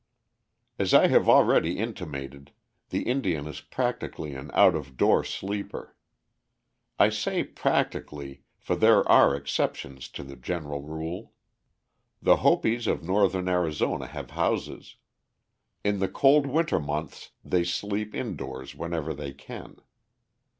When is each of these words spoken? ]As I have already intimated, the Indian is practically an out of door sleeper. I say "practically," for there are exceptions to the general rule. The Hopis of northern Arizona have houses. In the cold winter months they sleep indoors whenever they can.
]As 0.79 0.95
I 0.95 1.09
have 1.09 1.29
already 1.29 1.77
intimated, 1.77 2.53
the 2.89 3.03
Indian 3.03 3.45
is 3.45 3.61
practically 3.61 4.33
an 4.33 4.49
out 4.55 4.73
of 4.73 4.97
door 4.97 5.23
sleeper. 5.23 5.95
I 6.97 7.09
say 7.11 7.43
"practically," 7.43 8.41
for 8.57 8.75
there 8.75 9.07
are 9.07 9.35
exceptions 9.35 10.09
to 10.13 10.23
the 10.23 10.35
general 10.35 10.81
rule. 10.81 11.33
The 12.19 12.37
Hopis 12.37 12.87
of 12.87 13.03
northern 13.03 13.47
Arizona 13.47 14.07
have 14.07 14.31
houses. 14.31 14.95
In 15.83 15.99
the 15.99 16.09
cold 16.09 16.47
winter 16.47 16.79
months 16.79 17.29
they 17.45 17.63
sleep 17.63 18.15
indoors 18.15 18.73
whenever 18.73 19.13
they 19.13 19.33
can. 19.33 19.77